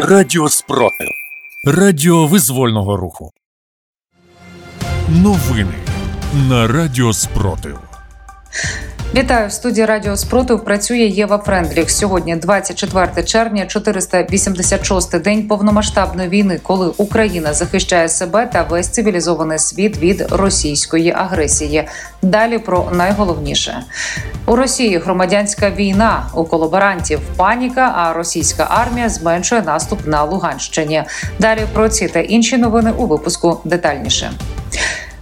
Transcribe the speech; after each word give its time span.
Радіо 0.00 0.48
Спротив. 0.48 1.08
Радіо 1.64 2.26
визвольного 2.26 2.96
руху. 2.96 3.30
Новини 5.08 5.74
на 6.48 6.66
Радіо 6.66 7.12
Спротив. 7.12 7.78
Вітаю 9.14 9.48
в 9.48 9.52
студії 9.52 9.86
Радіо 9.86 10.16
Спротив. 10.16 10.64
Працює 10.64 10.98
Єва 10.98 11.38
Френдліх. 11.38 11.90
Сьогодні 11.90 12.36
24 12.36 13.24
червня, 13.24 13.66
486-й 13.68 15.18
день 15.18 15.48
повномасштабної 15.48 16.28
війни, 16.28 16.60
коли 16.62 16.92
Україна 16.96 17.54
захищає 17.54 18.08
себе 18.08 18.46
та 18.46 18.62
весь 18.62 18.88
цивілізований 18.88 19.58
світ 19.58 19.98
від 19.98 20.26
російської 20.30 21.10
агресії. 21.10 21.88
Далі 22.22 22.58
про 22.58 22.90
найголовніше 22.92 23.82
у 24.48 24.56
Росії 24.56 24.98
громадянська 24.98 25.70
війна 25.70 26.26
у 26.34 26.44
колаборантів 26.44 27.20
паніка. 27.36 27.94
А 27.96 28.12
російська 28.12 28.66
армія 28.70 29.08
зменшує 29.08 29.62
наступ 29.62 30.06
на 30.06 30.24
Луганщині. 30.24 31.02
Далі 31.38 31.60
про 31.72 31.88
ці 31.88 32.08
та 32.08 32.20
інші 32.20 32.56
новини 32.56 32.92
у 32.98 33.06
випуску 33.06 33.60
детальніше. 33.64 34.30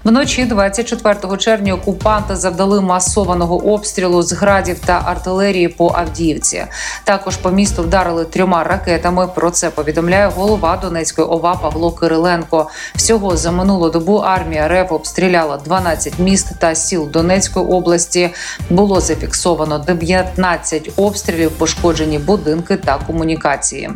Вночі 0.07 0.45
24 0.45 1.37
червня 1.37 1.75
окупанти 1.75 2.37
завдали 2.37 2.81
масованого 2.81 3.67
обстрілу 3.67 4.23
з 4.23 4.33
градів 4.33 4.79
та 4.79 5.03
артилерії 5.05 5.69
по 5.69 5.93
Авдіївці. 5.95 6.65
Також 7.05 7.37
по 7.37 7.51
місту 7.51 7.83
вдарили 7.83 8.25
трьома 8.25 8.65
ракетами. 8.65 9.29
Про 9.35 9.51
це 9.51 9.71
повідомляє 9.71 10.27
голова 10.27 10.77
Донецької 10.77 11.29
ОВА 11.29 11.55
Павло 11.55 11.93
Кириленко. 11.93 12.71
Всього 12.97 13.37
за 13.37 13.51
минулу 13.51 13.91
добу 13.91 14.17
армія 14.17 14.69
РФ 14.69 14.93
обстріляла 14.93 15.57
12 15.57 16.19
міст 16.19 16.59
та 16.59 16.75
сіл 16.75 17.09
Донецької 17.11 17.67
області. 17.67 18.31
Було 18.71 19.01
зафіксовано 19.01 19.79
19 19.79 20.91
обстрілів, 20.97 21.51
пошкоджені 21.51 22.19
будинки 22.19 22.77
та 22.77 22.99
комунікації. 23.07 23.91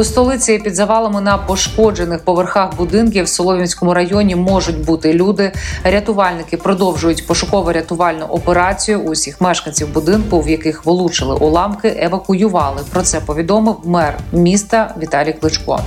У 0.00 0.04
столиці 0.04 0.58
під 0.58 0.76
завалами 0.76 1.20
на 1.20 1.38
пошкоджених 1.38 2.24
поверхах 2.24 2.76
будинків 2.76 3.24
в 3.24 3.28
Солов'янському 3.28 3.94
районі 3.94 4.36
можуть 4.36 4.84
бути 4.84 5.12
люди. 5.12 5.52
Рятувальники 5.84 6.56
продовжують 6.56 7.28
пошуково-рятувальну 7.28 8.26
операцію. 8.28 8.98
Усіх 8.98 9.40
мешканців 9.40 9.92
будинку, 9.92 10.40
в 10.40 10.48
яких 10.48 10.86
влучили 10.86 11.34
уламки, 11.34 11.96
евакуювали. 12.02 12.80
Про 12.92 13.02
це 13.02 13.20
повідомив 13.20 13.76
мер 13.84 14.18
міста 14.32 14.94
Віталій 15.02 15.32
Кличко. 15.32 15.80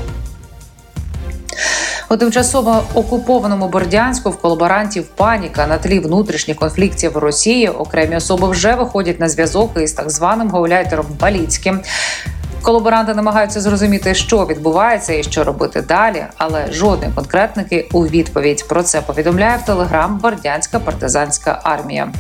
У 2.09 2.17
тимчасово 2.17 2.83
окупованому 2.93 3.67
Бордянську 3.67 4.29
в 4.29 4.37
колаборантів 4.37 5.03
паніка 5.07 5.67
на 5.67 5.77
тлі 5.77 5.99
внутрішніх 5.99 6.57
конфліктів 6.57 7.13
в 7.13 7.17
Росії. 7.17 7.69
Окремі 7.69 8.15
особи 8.15 8.49
вже 8.49 8.75
виходять 8.75 9.19
на 9.19 9.29
зв'язок 9.29 9.71
із 9.77 9.93
так 9.93 10.09
званим 10.09 10.49
гауляйтером 10.49 11.05
Баліцьким. 11.19 11.81
Колаборанти 12.63 13.13
намагаються 13.13 13.61
зрозуміти, 13.61 14.15
що 14.15 14.45
відбувається 14.45 15.13
і 15.13 15.23
що 15.23 15.43
робити 15.43 15.81
далі, 15.81 16.25
але 16.37 16.71
жодної 16.71 17.11
конкретники 17.15 17.89
у 17.93 18.07
відповідь 18.07 18.67
про 18.67 18.83
це 18.83 19.01
повідомляє 19.01 19.57
в 19.57 19.65
телеграм 19.65 20.17
Бордянська 20.17 20.79
партизанська 20.79 21.59
армія. 21.63 22.11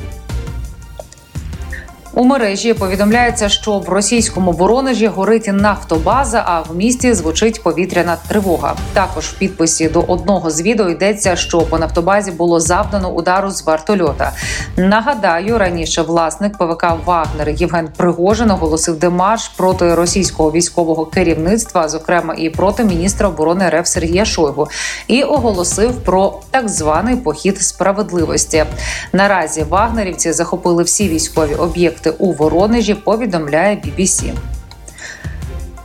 У 2.15 2.23
мережі 2.23 2.73
повідомляється, 2.73 3.49
що 3.49 3.79
в 3.79 3.89
російському 3.89 4.51
воронежі 4.51 5.07
горить 5.07 5.49
нафтобаза, 5.53 6.43
а 6.47 6.61
в 6.61 6.75
місті 6.75 7.13
звучить 7.13 7.63
повітряна 7.63 8.17
тривога. 8.27 8.75
Також 8.93 9.25
в 9.25 9.33
підписі 9.37 9.89
до 9.89 10.01
одного 10.01 10.51
з 10.51 10.61
відео 10.61 10.89
йдеться, 10.89 11.35
що 11.35 11.61
по 11.61 11.79
нафтобазі 11.79 12.31
було 12.31 12.59
завдано 12.59 13.11
удару 13.11 13.51
з 13.51 13.65
вертольота. 13.65 14.31
Нагадаю, 14.77 15.57
раніше 15.57 16.01
власник 16.01 16.57
ПВК 16.57 16.85
Вагнер 17.05 17.49
Євген 17.49 17.89
Пригожин 17.97 18.51
оголосив 18.51 18.99
демарш 18.99 19.47
проти 19.47 19.95
російського 19.95 20.51
військового 20.51 21.05
керівництва, 21.05 21.89
зокрема 21.89 22.35
і 22.37 22.49
проти 22.49 22.83
міністра 22.83 23.27
оборони 23.27 23.69
РФ 23.69 23.87
Сергія 23.87 24.25
Шойгу, 24.25 24.67
і 25.07 25.23
оголосив 25.23 25.95
про 25.95 26.39
так 26.51 26.69
званий 26.69 27.15
похід 27.15 27.61
справедливості. 27.61 28.65
Наразі 29.13 29.65
вагнерівці 29.69 30.31
захопили 30.31 30.83
всі 30.83 31.09
військові 31.09 31.55
об'єкти 31.55 32.02
у 32.09 32.31
Воронежі. 32.31 32.93
Повідомляє 32.95 33.75
BBC. 33.75 34.33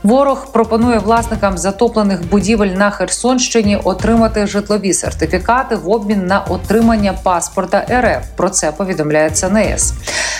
Ворог 0.03 0.51
пропонує 0.51 0.99
власникам 0.99 1.57
затоплених 1.57 2.29
будівель 2.29 2.67
на 2.67 2.89
Херсонщині 2.89 3.77
отримати 3.83 4.47
житлові 4.47 4.93
сертифікати 4.93 5.75
в 5.75 5.89
обмін 5.89 6.25
на 6.25 6.39
отримання 6.39 7.13
паспорта 7.23 7.85
РФ. 7.91 8.27
Про 8.35 8.49
це 8.49 8.71
повідомляє 8.71 9.29
ЦНС. 9.29 9.93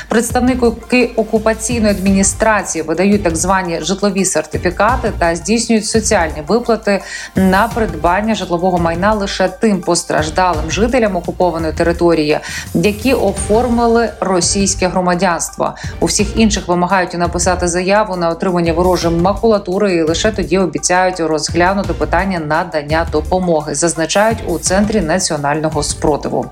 Представники 0.10 1.12
окупаційної 1.16 1.92
адміністрації 1.92 2.82
видають 2.82 3.24
так 3.24 3.36
звані 3.36 3.80
житлові 3.82 4.26
сертифікати 4.26 5.12
та 5.20 5.36
здійснюють 5.36 5.86
соціальні 5.86 6.44
виплати 6.48 7.02
на 7.36 7.68
придбання 7.68 8.36
житлового 8.36 8.78
майна 8.78 9.14
лише 9.14 9.48
тим 9.48 9.82
постраждалим 9.82 10.72
жителям 10.72 11.16
окупованої 11.16 11.74
території, 11.74 12.40
які 12.74 13.14
оформили 13.14 14.10
російське 14.20 14.88
громадянство. 14.88 15.76
У 16.00 16.06
всіх 16.06 16.38
інших 16.38 16.68
вимагають 16.68 17.14
написати 17.14 17.68
заяву 17.68 18.16
на 18.16 18.30
отримання 18.30 18.74
ворожим 18.74 19.22
макулатури, 19.50 19.96
і 19.96 20.02
лише 20.02 20.32
тоді 20.32 20.58
обіцяють 20.58 21.20
розглянути 21.20 21.94
питання 21.94 22.40
надання 22.40 23.08
допомоги. 23.12 23.76
Зазначають 23.76 24.44
у 24.48 24.60
центрі 24.60 25.02
національного 25.02 25.84
спротиву. 25.84 26.46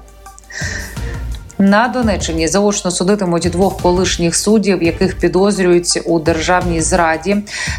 На 1.59 1.87
Донеччині 1.87 2.47
заочно 2.47 2.91
судитимуть 2.91 3.49
двох 3.51 3.81
колишніх 3.81 4.35
суддів, 4.35 4.83
яких 4.83 5.19
підозрюють 5.19 6.01
у 6.05 6.19
державній 6.19 6.81
зраді 6.81 7.37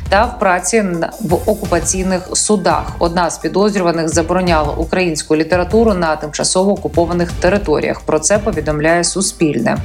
та 0.08 0.24
в 0.24 0.38
праці 0.38 0.84
в 1.20 1.34
окупаційних 1.34 2.28
судах. 2.32 2.92
Одна 2.98 3.30
з 3.30 3.38
підозрюваних 3.38 4.08
забороняла 4.08 4.72
українську 4.72 5.36
літературу 5.36 5.94
на 5.94 6.16
тимчасово 6.16 6.72
окупованих 6.72 7.32
територіях. 7.32 8.00
Про 8.00 8.18
це 8.18 8.38
повідомляє 8.38 9.04
Суспільне. 9.04 9.76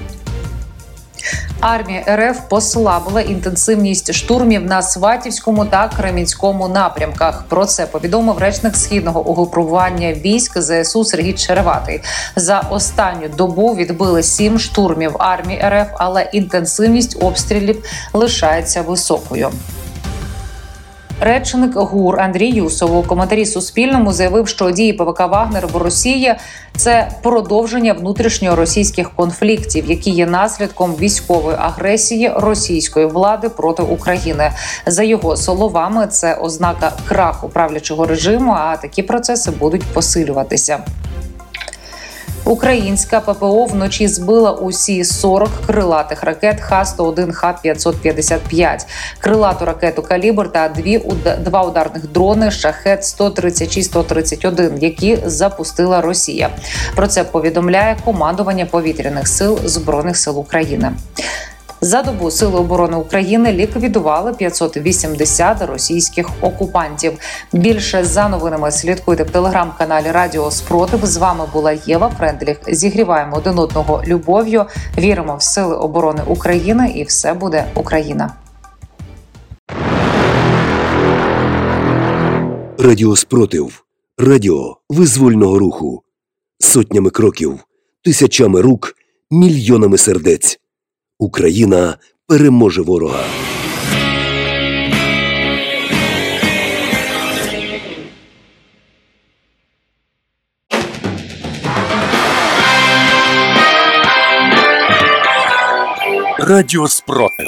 Армія 1.63 2.03
РФ 2.15 2.39
послабила 2.49 3.21
інтенсивність 3.21 4.13
штурмів 4.13 4.65
на 4.65 4.81
Сватівському 4.81 5.65
та 5.65 5.87
Кремінському 5.87 6.67
напрямках. 6.67 7.43
Про 7.47 7.65
це 7.65 7.85
повідомив 7.85 8.37
речник 8.37 8.75
східного 8.75 9.25
угрупування 9.27 10.13
військ 10.13 10.61
ЗСУ 10.61 11.05
Сергій 11.05 11.33
Череватий. 11.33 12.01
За 12.35 12.59
останню 12.59 13.27
добу 13.37 13.75
відбили 13.75 14.23
сім 14.23 14.59
штурмів 14.59 15.15
армії 15.19 15.61
РФ, 15.65 15.87
але 15.93 16.29
інтенсивність 16.33 17.23
обстрілів 17.23 17.83
лишається 18.13 18.81
високою. 18.81 19.49
Речник 21.23 21.75
ГУР 21.75 22.19
Андрій 22.19 22.49
Юсов 22.49 22.97
у 22.97 23.03
коментарі 23.03 23.45
Суспільному 23.45 24.13
заявив, 24.13 24.47
що 24.47 24.71
дії 24.71 24.93
ПВК 24.93 25.19
Вагнер 25.19 25.67
в 25.67 25.77
Росії 25.77 26.35
це 26.75 27.11
продовження 27.21 27.93
внутрішньоросійських 27.93 29.09
конфліктів, 29.09 29.89
які 29.89 30.09
є 30.09 30.25
наслідком 30.25 30.95
військової 30.95 31.57
агресії 31.59 32.31
російської 32.35 33.05
влади 33.05 33.49
проти 33.49 33.83
України. 33.83 34.51
За 34.85 35.03
його 35.03 35.37
словами, 35.37 36.07
це 36.07 36.35
ознака 36.35 36.91
краху 37.07 37.49
правлячого 37.49 38.05
режиму. 38.05 38.51
А 38.51 38.77
такі 38.77 39.03
процеси 39.03 39.51
будуть 39.51 39.83
посилюватися. 39.83 40.79
Українська 42.45 43.19
ППО 43.19 43.65
вночі 43.65 44.07
збила 44.07 44.51
усі 44.51 45.03
40 45.03 45.49
крилатих 45.67 46.23
ракет 46.23 46.61
Х-101, 46.61 47.31
Х-555, 47.31 48.79
крилату 49.19 49.65
ракету 49.65 50.01
«Калібр» 50.01 50.51
та 50.51 50.69
дві 50.69 51.01
два 51.39 51.63
ударних 51.63 52.11
дрони 52.11 52.51
шахет 52.51 53.05
136 53.05 53.89
131 53.89 54.77
які 54.81 55.19
запустила 55.25 56.01
Росія. 56.01 56.49
Про 56.95 57.07
це 57.07 57.23
повідомляє 57.23 57.97
командування 58.05 58.65
повітряних 58.65 59.27
сил 59.27 59.59
збройних 59.65 60.17
сил 60.17 60.39
України. 60.39 60.91
За 61.83 62.03
добу 62.03 62.31
Сили 62.31 62.59
оборони 62.59 62.97
України 62.97 63.53
ліквідували 63.53 64.33
580 64.33 65.61
російських 65.61 66.29
окупантів. 66.41 67.13
Більше 67.53 68.03
за 68.03 68.29
новинами 68.29 68.71
слідкуйте 68.71 69.23
в 69.23 69.29
телеграм-каналі 69.29 70.11
Радіо 70.11 70.51
Спротив. 70.51 71.05
З 71.05 71.17
вами 71.17 71.45
була 71.53 71.71
Єва 71.71 72.09
Френдліх. 72.17 72.57
Зігріваємо 72.67 73.37
один 73.37 73.59
одного 73.59 74.03
любов'ю. 74.07 74.65
Віримо 74.97 75.35
в 75.35 75.43
сили 75.43 75.75
оборони 75.75 76.21
України, 76.27 76.91
і 76.95 77.03
все 77.03 77.33
буде 77.33 77.65
Україна. 77.75 78.33
Радіо 82.79 83.15
Спротив. 83.15 83.83
Радіо 84.17 84.77
визвольного 84.89 85.59
руху. 85.59 86.03
Сотнями 86.59 87.09
кроків, 87.09 87.59
тисячами 88.03 88.61
рук, 88.61 88.95
мільйонами 89.31 89.97
сердець. 89.97 90.62
Україна 91.19 91.97
переможе 92.27 92.81
ворога. 92.81 93.23
Радіо 106.39 106.87
Спротив. 106.87 107.47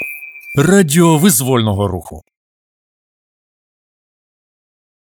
Радіо 0.58 1.18
визвольного 1.18 1.88
руху. 1.88 2.22